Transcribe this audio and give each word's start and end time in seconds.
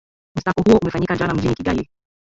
msako 0.37 0.61
huo 0.63 0.77
umefanyika 0.83 1.15
jana 1.17 1.33
mjini 1.33 1.55
kigali 1.55 1.89